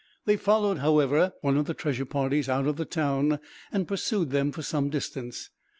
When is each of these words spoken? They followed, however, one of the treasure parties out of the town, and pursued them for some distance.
They 0.25 0.35
followed, 0.35 0.79
however, 0.79 1.33
one 1.41 1.57
of 1.57 1.67
the 1.67 1.75
treasure 1.75 2.05
parties 2.07 2.49
out 2.49 2.65
of 2.65 2.77
the 2.77 2.85
town, 2.85 3.37
and 3.71 3.87
pursued 3.87 4.31
them 4.31 4.51
for 4.51 4.63
some 4.63 4.89
distance. 4.89 5.51